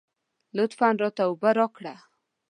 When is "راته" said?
1.01-1.21